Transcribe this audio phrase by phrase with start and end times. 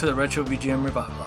[0.00, 1.26] to the Retro VGM Revival.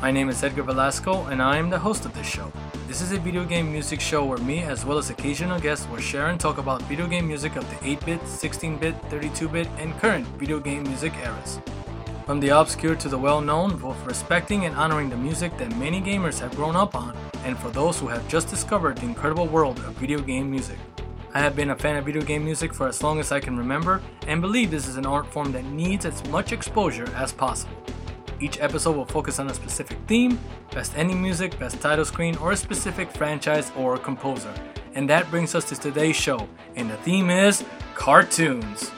[0.00, 2.52] My name is Edgar Velasco and I am the host of this show.
[2.86, 5.98] This is a video game music show where me, as well as occasional guests, will
[5.98, 9.66] share and talk about video game music of the 8 bit, 16 bit, 32 bit,
[9.78, 11.58] and current video game music eras.
[12.24, 16.00] From the obscure to the well known, both respecting and honoring the music that many
[16.00, 19.80] gamers have grown up on, and for those who have just discovered the incredible world
[19.80, 20.78] of video game music.
[21.34, 23.56] I have been a fan of video game music for as long as I can
[23.56, 27.81] remember, and believe this is an art form that needs as much exposure as possible.
[28.42, 30.36] Each episode will focus on a specific theme,
[30.72, 34.52] best ending music, best title screen, or a specific franchise or composer.
[34.96, 38.90] And that brings us to today's show, and the theme is cartoons.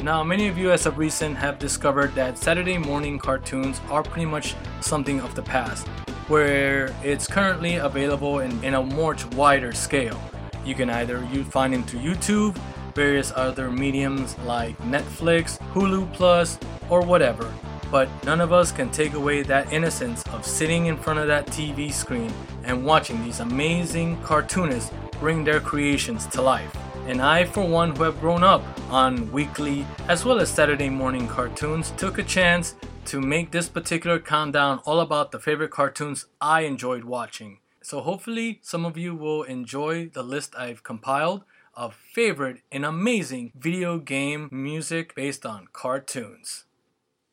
[0.00, 4.26] Now, many of you as of recent have discovered that Saturday morning cartoons are pretty
[4.26, 5.88] much something of the past,
[6.28, 10.20] where it's currently available in, in a much wider scale.
[10.64, 12.56] You can either you find them through YouTube,
[12.94, 17.52] various other mediums like Netflix, Hulu Plus, or whatever.
[17.90, 21.46] But none of us can take away that innocence of sitting in front of that
[21.46, 22.32] TV screen
[22.64, 26.76] and watching these amazing cartoonists bring their creations to life
[27.08, 31.26] and I, for one, who have grown up on weekly as well as Saturday morning
[31.26, 32.74] cartoons, took a chance
[33.06, 37.60] to make this particular countdown all about the favorite cartoons I enjoyed watching.
[37.82, 41.44] So, hopefully, some of you will enjoy the list I've compiled
[41.74, 46.64] of favorite and amazing video game music based on cartoons.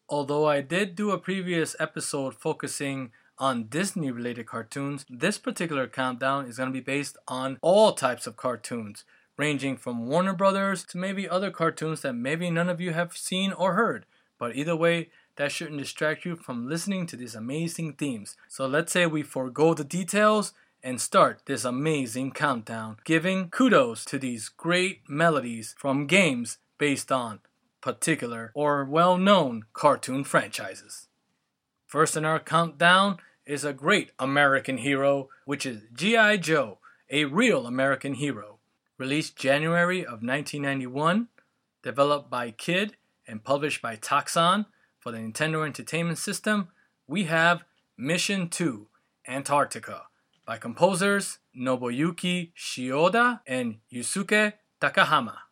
[0.07, 6.45] Although I did do a previous episode focusing on Disney related cartoons, this particular countdown
[6.45, 9.03] is going to be based on all types of cartoons
[9.35, 13.51] ranging from Warner Brothers to maybe other cartoons that maybe none of you have seen
[13.51, 14.05] or heard.
[14.37, 18.37] But either way, that shouldn't distract you from listening to these amazing themes.
[18.47, 24.19] So let's say we forego the details and start this amazing countdown, giving kudos to
[24.19, 27.39] these great melodies from games based on
[27.85, 31.07] particular or well known cartoon franchises.
[31.85, 36.37] First in our countdown is a great American hero, which is G.I.
[36.37, 36.79] Joe,
[37.11, 38.57] a real American hero.
[38.97, 41.27] Released January of 1991,
[41.83, 42.97] developed by Kid
[43.27, 44.65] and published by Taxan
[44.99, 46.69] for the Nintendo Entertainment System,
[47.07, 47.65] we have
[47.99, 48.87] Mission 2
[49.27, 50.07] Antarctica
[50.43, 55.44] by composers Nobuyuki Shioda and Yusuke Takahama.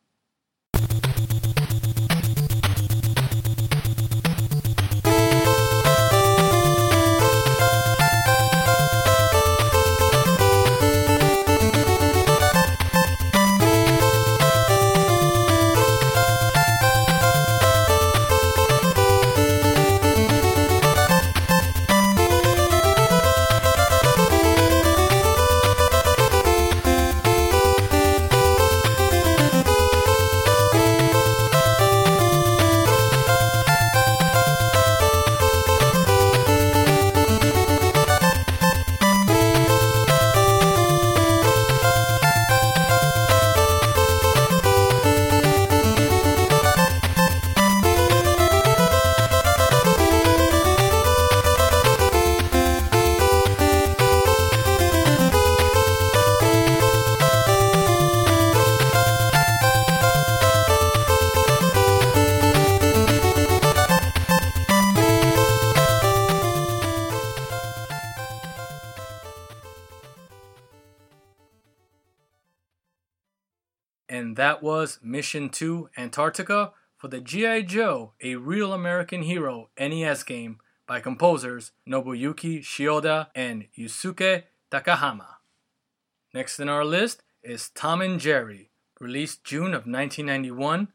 [74.43, 77.61] That was Mission 2 Antarctica for the G.I.
[77.61, 85.35] Joe, a real American hero NES game by composers Nobuyuki Shioda and Yusuke Takahama.
[86.33, 88.69] Next in our list is Tom and Jerry,
[88.99, 90.89] released June of 1991,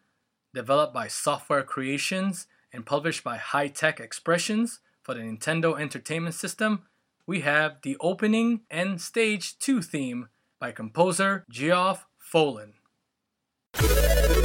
[0.53, 6.83] developed by Software Creations and published by High Tech Expressions for the Nintendo Entertainment System.
[7.27, 10.29] We have the opening and stage 2 theme
[10.59, 12.75] by composer Geoff Follin.
[13.81, 14.39] Música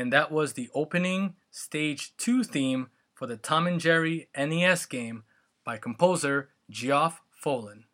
[0.00, 5.24] and that was the opening Stage 2 theme for the Tom and Jerry NES game
[5.62, 7.84] by composer Geoff Follin.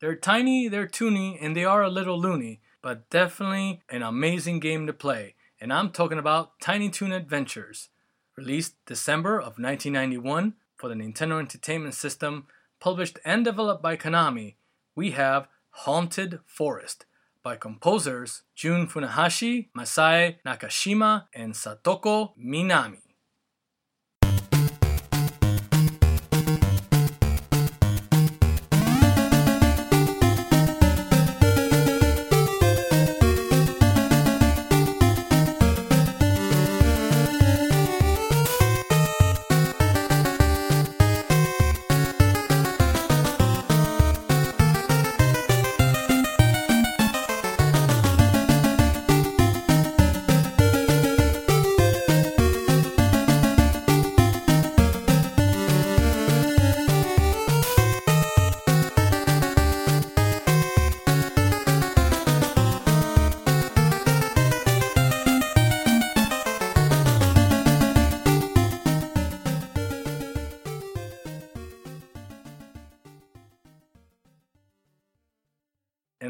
[0.00, 4.86] They're tiny, they're toony, and they are a little loony, but definitely an amazing game
[4.88, 5.36] to play.
[5.60, 7.88] And I'm talking about Tiny Toon Adventures,
[8.36, 12.46] released December of 1991 for the Nintendo Entertainment System,
[12.80, 14.56] published and developed by Konami.
[14.94, 17.05] We have Haunted Forest
[17.46, 23.05] by composers Jun Funahashi, Masae Nakashima, and Satoko Minami.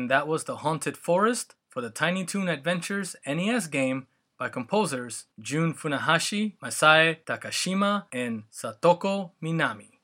[0.07, 4.07] And that was The Haunted Forest for the Tiny Toon Adventures NES game
[4.39, 9.99] by composers Jun Funahashi, Masae Takashima, and Satoko Minami.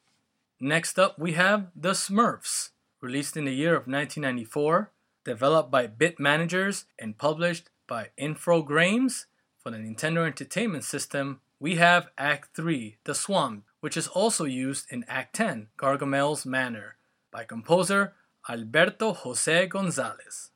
[0.58, 4.90] Next up, we have The Smurfs, released in the year of 1994,
[5.22, 9.26] developed by Bit Managers and published by Infogrames
[9.62, 11.42] for the Nintendo Entertainment System.
[11.60, 16.96] We have Act 3, The Swamp, which is also used in Act 10, Gargamel's Manor,
[17.30, 20.51] by composer Alberto José González.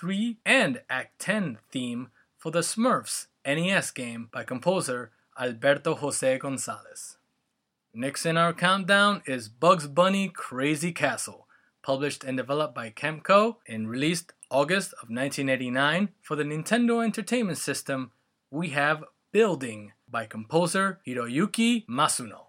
[0.00, 7.18] 3 and Act 10 theme for the Smurfs NES game by composer Alberto Jose Gonzalez.
[7.92, 11.46] Next in our countdown is Bugs Bunny Crazy Castle,
[11.82, 18.12] published and developed by Kemco and released August of 1989 for the Nintendo Entertainment System.
[18.50, 22.46] We have Building by composer Hiroyuki Masuno.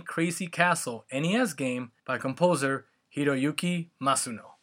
[0.00, 4.54] Crazy Castle NES game by composer Hiroyuki Masuno.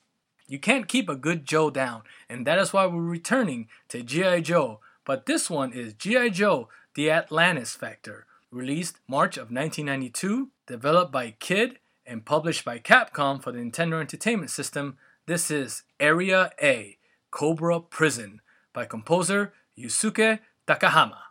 [0.48, 4.42] You can't keep a good Joe down, and that is why we're returning to G.I.
[4.42, 6.30] Joe, but this one is G.I.
[6.30, 13.42] Joe The Atlantis Factor, released March of 1992, developed by Kid and published by Capcom
[13.42, 14.98] for the Nintendo Entertainment System.
[15.26, 16.98] This is Area A
[17.32, 18.42] Cobra Prison
[18.74, 21.31] by composer Yusuke Takahama.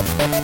[0.00, 0.40] Thank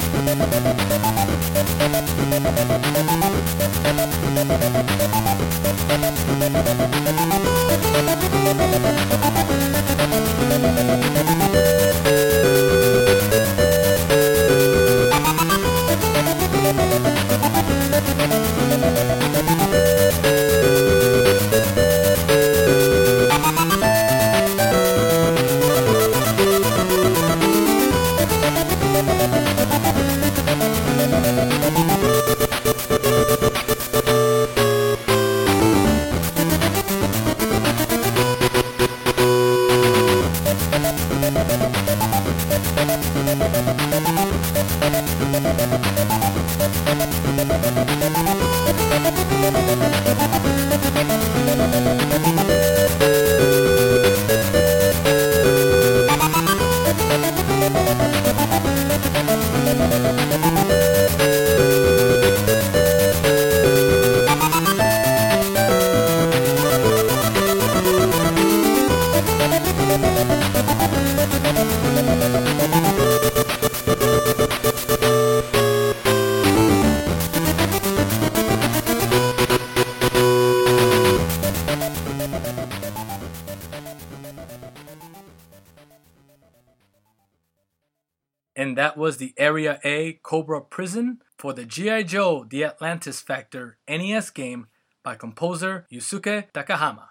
[89.27, 92.05] The Area A Cobra Prison for the G.I.
[92.05, 94.69] Joe The Atlantis Factor NES game
[95.03, 97.09] by composer Yusuke Takahama.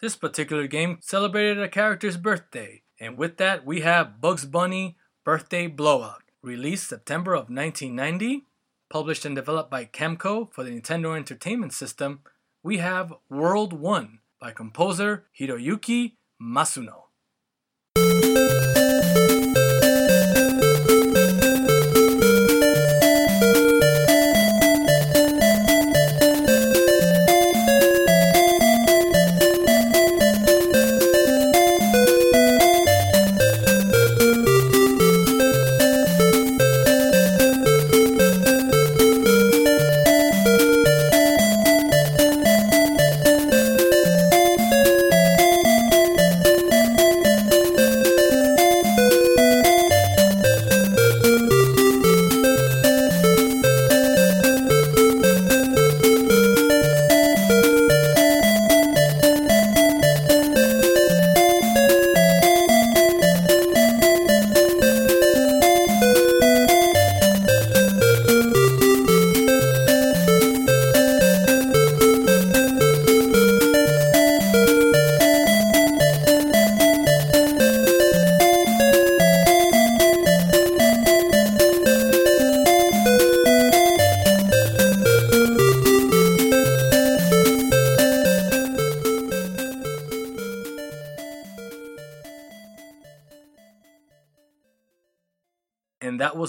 [0.00, 5.66] This particular game celebrated a character's birthday, and with that, we have Bugs Bunny Birthday
[5.66, 8.44] Blowout, released September of 1990,
[8.88, 12.20] published and developed by Kemco for the Nintendo Entertainment System.
[12.62, 17.06] We have World 1 by composer Hiroyuki Masuno.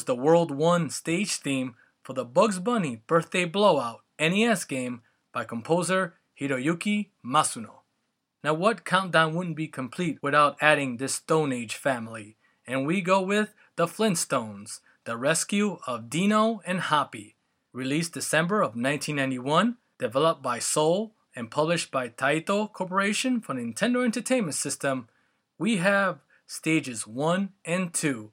[0.03, 5.45] Was the World 1 stage theme for the Bugs Bunny Birthday Blowout NES game by
[5.45, 7.83] composer Hiroyuki Masuno.
[8.43, 12.35] Now, what countdown wouldn't be complete without adding this Stone Age family?
[12.67, 17.37] And we go with The Flintstones, The Rescue of Dino and Hoppy,
[17.71, 24.55] released December of 1991, developed by Sol and published by Taito Corporation for Nintendo Entertainment
[24.55, 25.07] System.
[25.57, 28.32] We have stages 1 and 2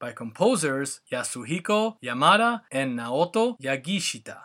[0.00, 4.38] by composers Yasuhiko Yamada and Naoto Yagishita.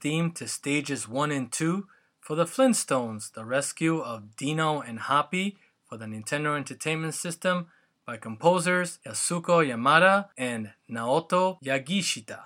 [0.00, 1.86] Theme to stages 1 and 2
[2.20, 5.58] for the Flintstones, the rescue of Dino and Hoppy
[5.88, 7.66] for the Nintendo Entertainment System
[8.06, 12.40] by composers Yasuko Yamada and Naoto Yagishita.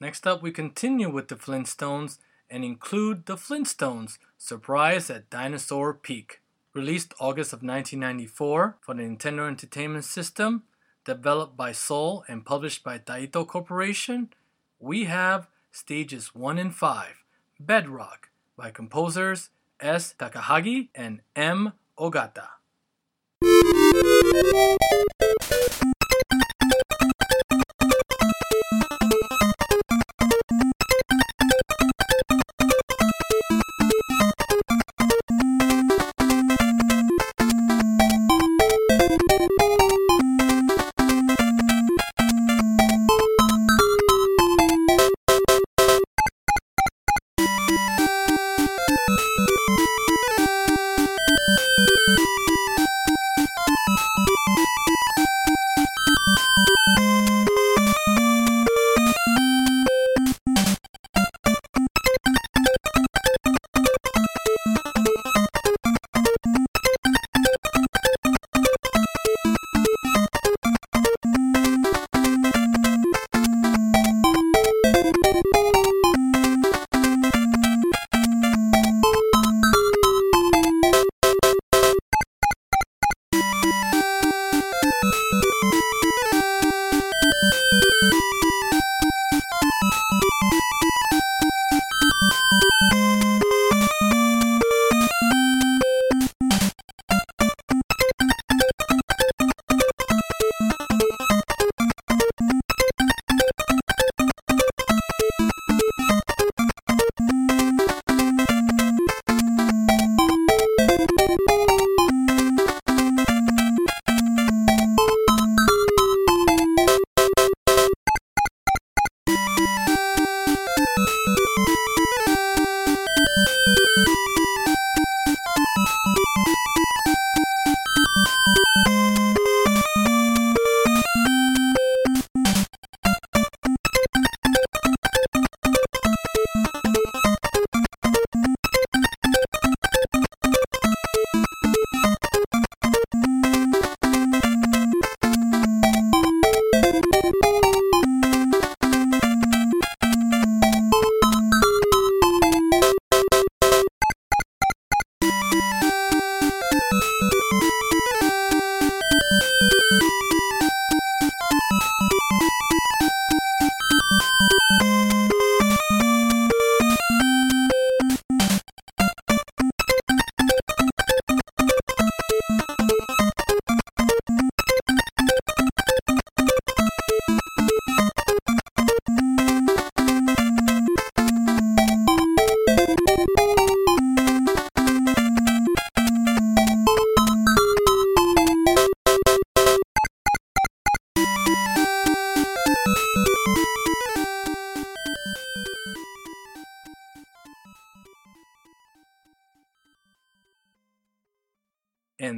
[0.00, 6.40] Next up, we continue with the Flintstones and include the Flintstones Surprise at Dinosaur Peak.
[6.72, 10.62] Released August of 1994 for the Nintendo Entertainment System,
[11.04, 14.30] developed by Sol and published by Taito Corporation,
[14.78, 15.48] we have
[15.78, 17.22] stages 1 and 5
[17.60, 20.12] Bedrock by composers S.
[20.18, 21.72] Takahagi and M.
[21.96, 22.48] Ogata.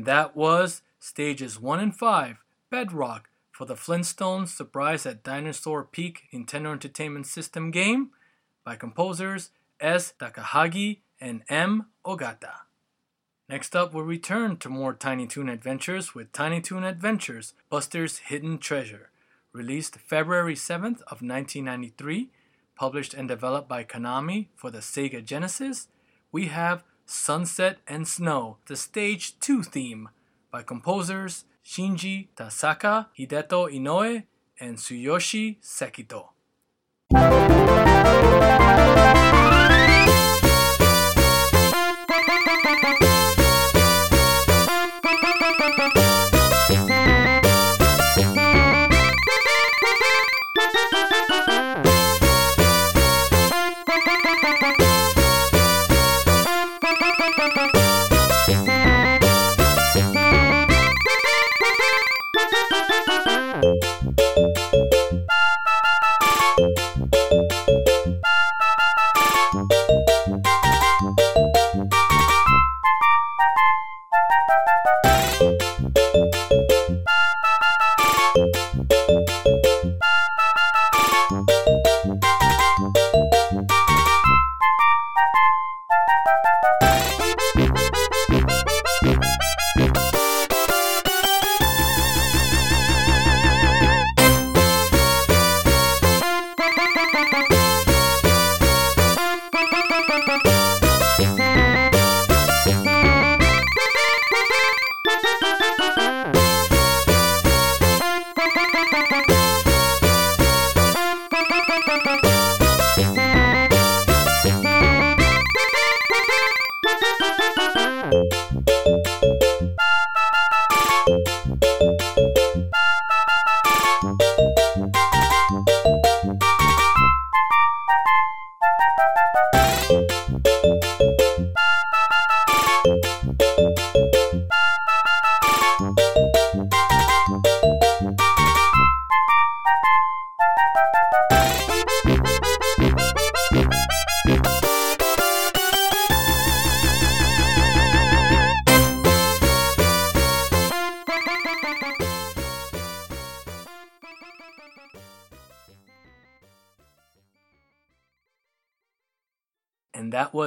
[0.00, 2.38] And that was stages 1 and 5,
[2.70, 8.08] Bedrock, for the Flintstones Surprise at Dinosaur Peak Nintendo Entertainment System game
[8.64, 10.14] by composers S.
[10.18, 11.88] Takahagi and M.
[12.02, 12.60] Ogata.
[13.46, 18.56] Next up, we'll return to more Tiny Toon adventures with Tiny Toon Adventures Buster's Hidden
[18.56, 19.10] Treasure,
[19.52, 22.30] released February 7th of 1993,
[22.74, 25.88] published and developed by Konami for the Sega Genesis.
[26.32, 30.11] We have Sunset and Snow, the Stage 2 theme,
[30.53, 34.23] by composers Shinji Tasaka, Hideto Inoue,
[34.61, 36.29] and Tsuyoshi Sekito.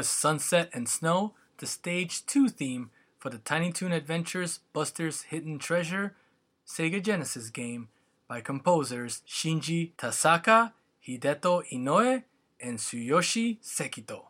[0.04, 2.90] Was Sunset and Snow, the Stage 2 theme
[3.20, 6.14] for the Tiny Toon Adventures Buster's Hidden Treasure
[6.68, 7.88] Sega Genesis game
[8.28, 10.74] by composers Shinji Tasaka,
[11.08, 12.24] Hideto Inoue,
[12.60, 14.26] and Tsuyoshi Sekito.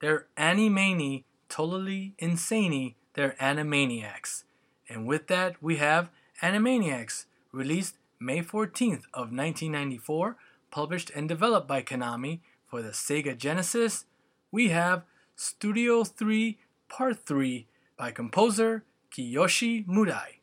[0.00, 4.44] They're animani, totally insane, they're Animaniacs.
[4.88, 6.10] And with that, we have
[6.42, 10.36] Animaniacs, released May 14th of 1994,
[10.70, 12.38] published and developed by Konami
[12.68, 14.04] for the Sega Genesis,
[14.52, 16.58] we have Studio 3
[16.90, 20.41] Part 3 by composer Kiyoshi Murai.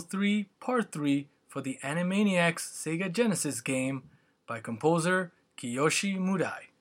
[0.00, 4.02] Studio 3 Part 3 for the Animaniacs Sega Genesis game
[4.44, 6.72] by composer Kiyoshi Murai.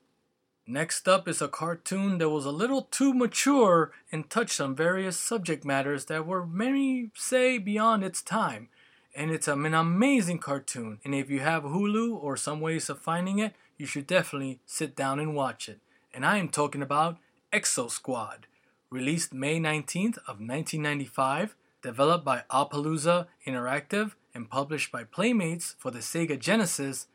[0.65, 5.19] Next up is a cartoon that was a little too mature and touched on various
[5.19, 8.69] subject matters that were many say beyond its time.
[9.15, 13.37] And it's an amazing cartoon, and if you have Hulu or some ways of finding
[13.37, 15.81] it, you should definitely sit down and watch it.
[16.15, 17.19] And I am talking about
[17.51, 18.47] Exo Squad,
[18.89, 25.99] released May 19th of 1995 developed by Appaloosa Interactive and published by Playmates for the
[25.99, 27.07] Sega Genesis,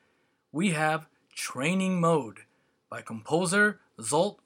[0.52, 2.40] we have Training Mode
[2.88, 4.36] by composer Zsolt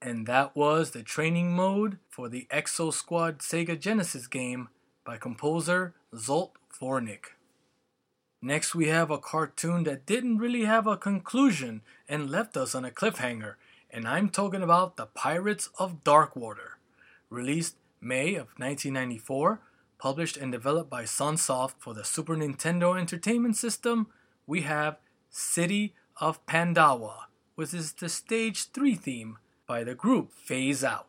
[0.00, 4.68] And that was the training mode for the Exo Squad Sega Genesis game
[5.04, 7.34] by composer Zsolt Vornik.
[8.40, 12.86] Next, we have a cartoon that didn't really have a conclusion and left us on
[12.86, 13.56] a cliffhanger,
[13.90, 16.78] and I'm talking about The Pirates of Darkwater.
[17.28, 19.60] Released May of 1994
[19.98, 24.06] published and developed by Sunsoft for the Super Nintendo Entertainment System,
[24.46, 27.24] we have City of Pandawa,
[27.56, 31.08] which is the Stage 3 theme by the group Phase Out.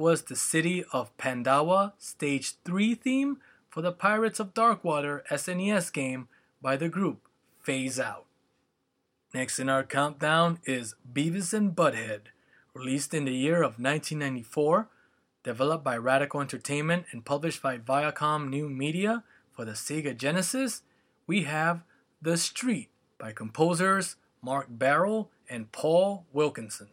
[0.00, 3.36] Was the City of Pandawa Stage 3 theme
[3.68, 6.26] for the Pirates of Darkwater SNES game
[6.62, 7.28] by the group
[7.60, 8.24] Phase Out.
[9.34, 12.32] Next in our countdown is Beavis and Butthead,
[12.72, 14.88] released in the year of 1994,
[15.44, 19.22] developed by Radical Entertainment and published by Viacom New Media
[19.52, 20.80] for the Sega Genesis.
[21.26, 21.82] We have
[22.22, 22.88] The Street
[23.18, 26.88] by composers Mark Barrell and Paul Wilkinson.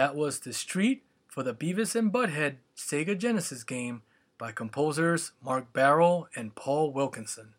[0.00, 4.00] That was The Street for the Beavis and Butthead Sega Genesis game
[4.38, 7.52] by composers Mark Barrell and Paul Wilkinson.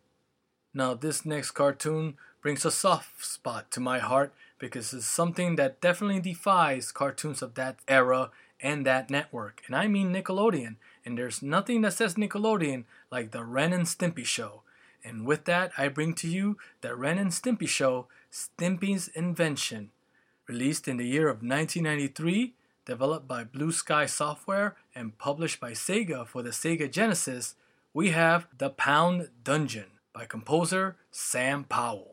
[0.74, 5.82] Now, this next cartoon brings a soft spot to my heart because it's something that
[5.82, 9.62] definitely defies cartoons of that era and that network.
[9.68, 10.78] And I mean Nickelodeon.
[11.06, 14.64] And there's nothing that says Nickelodeon like the Ren and Stimpy Show.
[15.06, 19.92] And with that, I bring to you the Ren and Stimpy Show, Stimpy's Invention
[20.52, 26.28] Released in the year of 1993, developed by Blue Sky Software and published by Sega
[26.28, 27.56] for the Sega Genesis,
[27.94, 32.11] we have The Pound Dungeon by composer Sam Powell.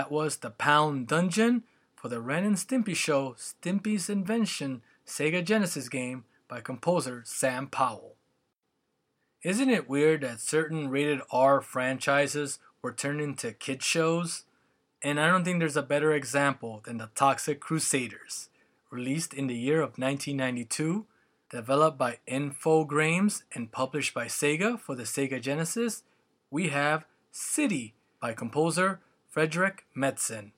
[0.00, 1.62] That was the Pound Dungeon
[1.94, 8.14] for the Ren and Stimpy show Stimpy's Invention Sega Genesis game by composer Sam Powell.
[9.42, 14.44] Isn't it weird that certain rated R franchises were turned into kid shows?
[15.02, 18.48] And I don't think there's a better example than the Toxic Crusaders,
[18.90, 21.04] released in the year of 1992,
[21.50, 26.04] developed by Infogrames and published by Sega for the Sega Genesis.
[26.50, 30.50] We have City by composer Frederick Metzen.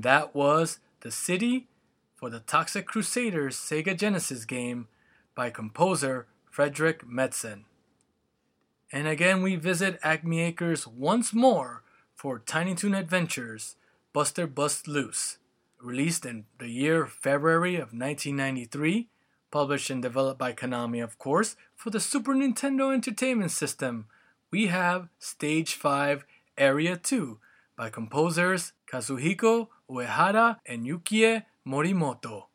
[0.00, 1.68] And that was The City
[2.16, 4.88] for the Toxic Crusaders Sega Genesis game
[5.34, 7.64] by composer Frederick Metzen.
[8.90, 11.82] And again, we visit Acme Acres once more
[12.14, 13.76] for Tiny Toon Adventures
[14.14, 15.36] Buster Bust Loose,
[15.78, 19.10] released in the year February of 1993,
[19.50, 24.06] published and developed by Konami, of course, for the Super Nintendo Entertainment System.
[24.50, 26.24] We have Stage 5
[26.56, 27.38] Area 2
[27.76, 32.48] by composers Kazuhiko Uehara and Yukie Morimoto.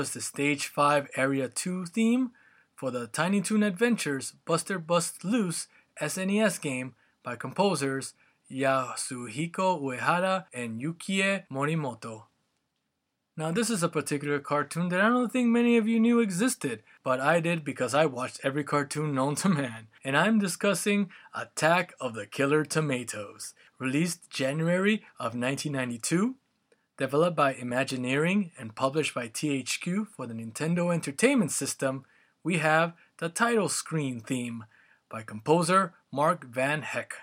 [0.00, 2.30] Was the Stage 5 Area 2 theme
[2.74, 5.68] for the Tiny Toon Adventures Buster Bust Loose
[6.00, 8.14] SNES game by composers
[8.50, 12.22] Yasuhiko Uehara and Yukie Morimoto.
[13.36, 16.82] Now, this is a particular cartoon that I don't think many of you knew existed,
[17.04, 19.88] but I did because I watched every cartoon known to man.
[20.02, 26.36] And I'm discussing Attack of the Killer Tomatoes, released January of 1992,
[27.00, 32.04] developed by Imagineering and published by THQ for the Nintendo Entertainment System.
[32.44, 34.66] We have the title screen theme
[35.08, 37.16] by composer Mark Van Hecke.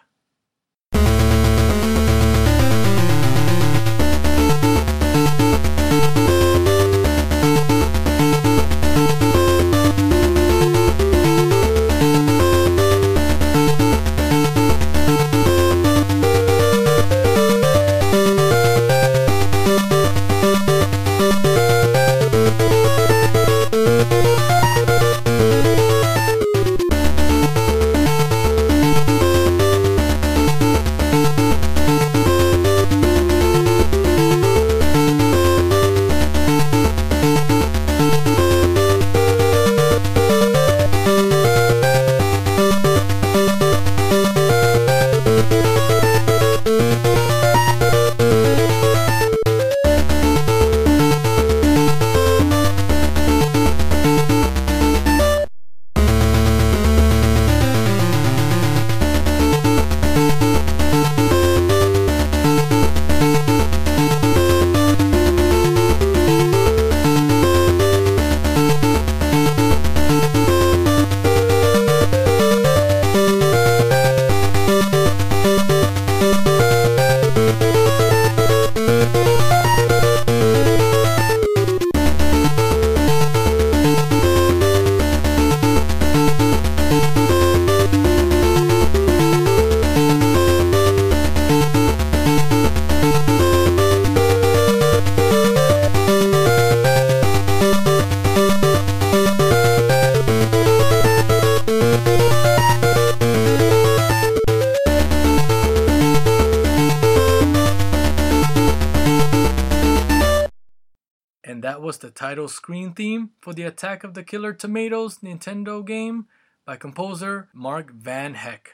[112.48, 116.28] Title screen theme for the Attack of the Killer Tomatoes Nintendo game
[116.66, 118.70] by composer Mark Van Hecke.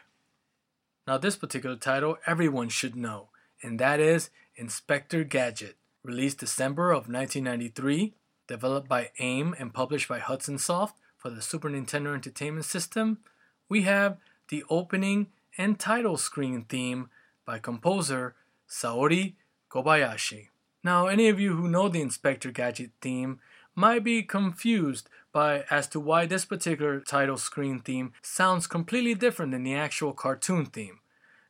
[1.08, 3.30] Now, this particular title everyone should know,
[3.64, 8.14] and that is Inspector Gadget, released December of 1993,
[8.48, 13.22] developed by AIM and published by Hudson Soft for the Super Nintendo Entertainment System.
[13.70, 14.18] We have
[14.50, 17.10] the opening and title screen theme
[17.44, 18.36] by composer
[18.70, 19.34] Saori
[19.72, 20.50] Kobayashi.
[20.84, 23.40] Now, any of you who know the Inspector Gadget theme
[23.76, 29.52] might be confused by as to why this particular title screen theme sounds completely different
[29.52, 31.00] than the actual cartoon theme.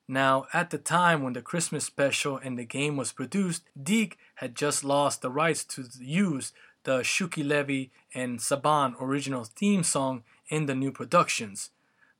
[0.08, 4.56] Now, at the time when the Christmas special and the game was produced, DiC had
[4.56, 6.52] just lost the rights to use
[6.84, 11.70] the Shuki Levy and Saban original theme song in the new productions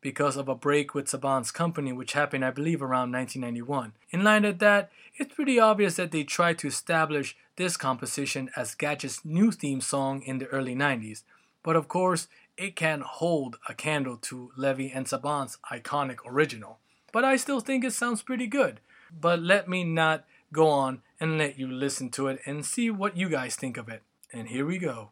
[0.04, 3.94] because of a break with Saban's company, which happened, I believe, around 1991.
[4.12, 8.76] In line with that, it's pretty obvious that they tried to establish this composition as
[8.76, 11.24] Gadget's new theme song in the early 90s.
[11.64, 12.28] But of course,
[12.58, 16.80] it can't hold a candle to Levy and Saban's iconic original.
[17.12, 18.80] But I still think it sounds pretty good.
[19.20, 23.16] But let me not go on and let you listen to it and see what
[23.16, 24.04] you guys think of it.
[24.34, 25.12] And here we go.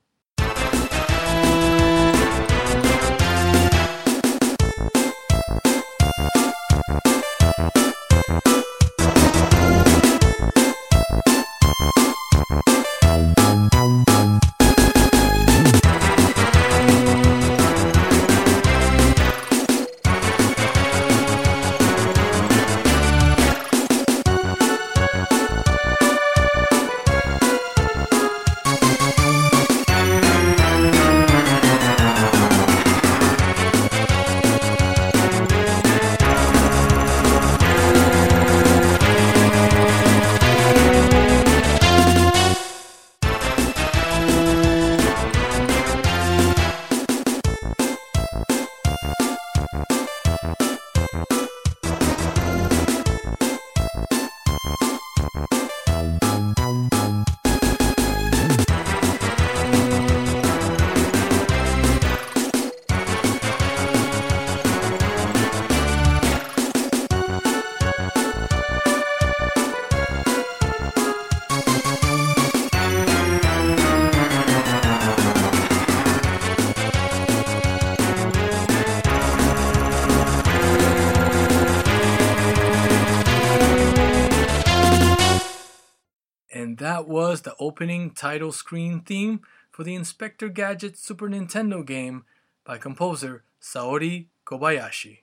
[86.61, 89.41] That was the opening title screen theme
[89.71, 92.25] for the Inspector Gadget Super Nintendo game
[92.63, 95.19] by composer Saori Kobayashi.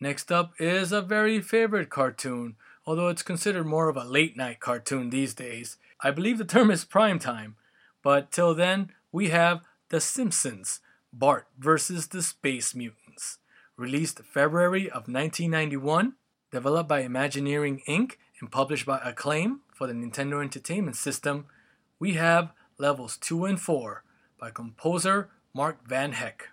[0.00, 2.56] Next up is a very favorite cartoon,
[2.86, 5.76] although it's considered more of a late night cartoon these days.
[6.00, 7.56] I believe the term is prime time,
[8.02, 9.60] but till then, we have
[9.90, 10.80] The Simpsons
[11.12, 13.38] Bart versus the Space Mutants,
[13.76, 16.14] released February of 1991,
[16.50, 18.14] developed by Imagineering Inc.
[18.40, 21.46] and published by Acclaim for the Nintendo Entertainment System.
[21.98, 24.04] We have levels 2 and 4
[24.38, 26.51] by composer Mark Van Hecke.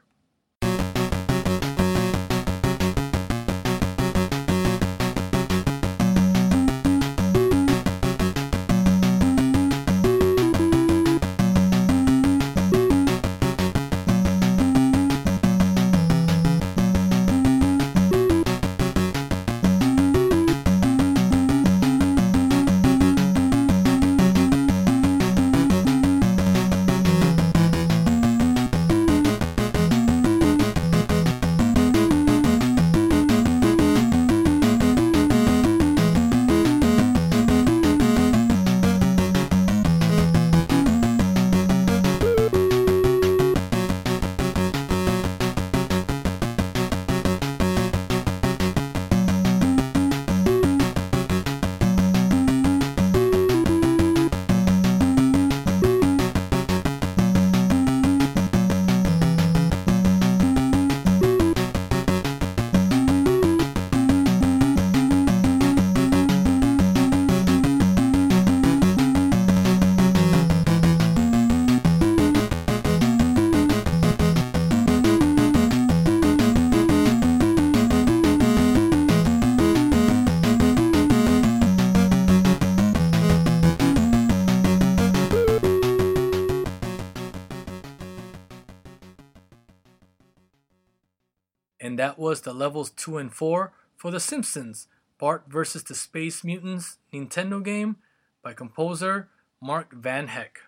[92.00, 94.88] That was the levels 2 and 4 for The Simpsons
[95.18, 95.84] Bart vs.
[95.84, 97.97] the Space Mutants Nintendo game
[98.41, 99.28] by composer
[99.62, 100.60] Mark Van Hecke.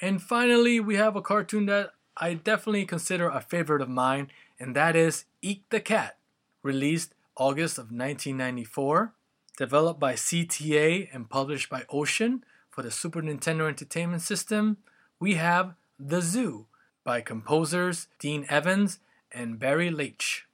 [0.00, 4.76] And finally, we have a cartoon that I definitely consider a favorite of mine, and
[4.76, 6.16] that is Eek the Cat,
[6.62, 9.14] released August of 1994,
[9.56, 14.76] developed by CTA and published by Ocean for the Super Nintendo Entertainment System.
[15.18, 16.66] We have The Zoo
[17.02, 19.00] by composers Dean Evans
[19.34, 20.44] and Barry Leitch.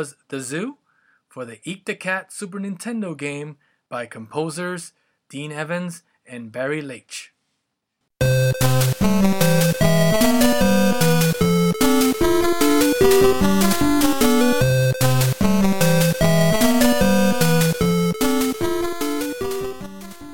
[0.00, 0.78] Was The Zoo
[1.28, 3.58] for the Eek the Cat Super Nintendo game
[3.90, 4.94] by composers
[5.28, 7.34] Dean Evans and Barry Leitch.